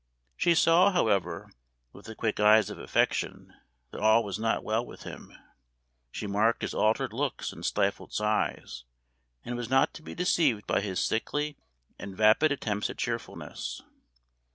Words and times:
She 0.35 0.55
saw, 0.55 0.89
however, 0.91 1.51
with 1.93 2.07
the 2.07 2.15
quick 2.15 2.39
eyes 2.39 2.71
of 2.71 2.79
affection, 2.79 3.53
that 3.91 4.01
all 4.01 4.23
was 4.23 4.39
not 4.39 4.63
well 4.63 4.83
with 4.83 5.03
him. 5.03 5.31
She 6.11 6.25
marked 6.25 6.63
his 6.63 6.73
altered 6.73 7.13
looks 7.13 7.53
and 7.53 7.63
stifled 7.63 8.11
sighs, 8.11 8.83
and 9.45 9.55
was 9.55 9.69
not 9.69 9.93
to 9.93 10.01
be 10.01 10.15
deceived 10.15 10.65
by 10.65 10.81
his 10.81 10.99
sickly 10.99 11.55
and 11.99 12.17
vapid 12.17 12.51
attempts 12.51 12.89
at 12.89 12.97
cheerfulness. 12.97 13.83